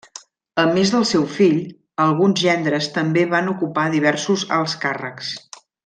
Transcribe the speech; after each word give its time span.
A 0.61 0.63
més 0.77 0.93
del 0.93 1.03
seu 1.09 1.27
fill, 1.33 1.59
alguns 2.07 2.41
gendres 2.47 2.89
també 2.97 3.29
van 3.35 3.53
ocupar 3.55 3.85
diversos 3.99 4.49
alts 4.61 4.77
càrrecs. 4.89 5.33